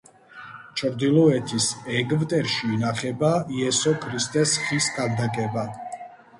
[0.79, 1.67] ჩრდილოეთის
[1.99, 5.71] ეგვტერში ინახება იესო ქრისტეს ხის ქანდაკება.